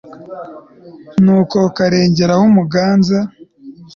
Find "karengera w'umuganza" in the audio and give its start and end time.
1.75-3.17